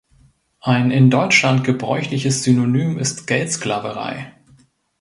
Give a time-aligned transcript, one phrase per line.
[0.61, 4.33] Ein in Deutschland gebräuchliches Synonym ist "Geldsklaverei".